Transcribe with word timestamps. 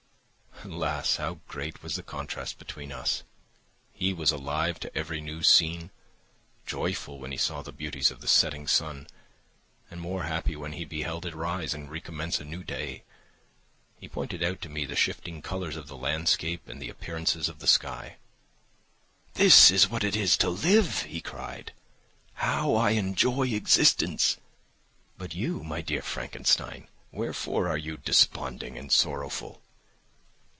Alas, 0.63 1.15
how 1.15 1.39
great 1.47 1.81
was 1.81 1.95
the 1.95 2.03
contrast 2.03 2.59
between 2.59 2.91
us! 2.91 3.23
He 3.93 4.13
was 4.13 4.31
alive 4.31 4.79
to 4.81 4.95
every 4.95 5.19
new 5.19 5.41
scene, 5.41 5.89
joyful 6.67 7.17
when 7.17 7.31
he 7.31 7.37
saw 7.37 7.63
the 7.63 7.71
beauties 7.71 8.11
of 8.11 8.21
the 8.21 8.27
setting 8.27 8.67
sun, 8.67 9.07
and 9.89 9.99
more 9.99 10.25
happy 10.25 10.55
when 10.55 10.73
he 10.73 10.85
beheld 10.85 11.25
it 11.25 11.33
rise 11.33 11.73
and 11.73 11.89
recommence 11.89 12.39
a 12.39 12.45
new 12.45 12.63
day. 12.63 13.01
He 13.99 14.07
pointed 14.07 14.43
out 14.43 14.61
to 14.61 14.69
me 14.69 14.85
the 14.85 14.95
shifting 14.95 15.41
colours 15.41 15.75
of 15.75 15.87
the 15.87 15.97
landscape 15.97 16.69
and 16.69 16.79
the 16.79 16.89
appearances 16.89 17.49
of 17.49 17.57
the 17.57 17.65
sky. 17.67 18.17
"This 19.33 19.71
is 19.71 19.89
what 19.89 20.03
it 20.03 20.15
is 20.15 20.37
to 20.37 20.49
live," 20.51 21.03
he 21.03 21.21
cried; 21.21 21.73
"now 22.39 22.75
I 22.75 22.91
enjoy 22.91 23.47
existence! 23.47 24.37
But 25.17 25.33
you, 25.33 25.63
my 25.63 25.81
dear 25.81 26.03
Frankenstein, 26.03 26.87
wherefore 27.11 27.67
are 27.67 27.79
you 27.79 27.97
desponding 27.97 28.77
and 28.77 28.91
sorrowful!" 28.91 29.63